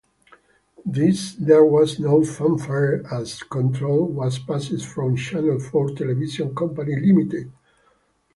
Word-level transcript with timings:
There 0.83 1.63
was 1.63 1.99
no 1.99 2.23
fanfare, 2.23 3.03
as 3.13 3.43
control 3.43 4.07
was 4.07 4.39
passed 4.39 4.83
from 4.87 5.15
Channel 5.15 5.59
Four 5.59 5.91
Television 5.91 6.55
Company 6.55 6.99
Limited. 6.99 7.51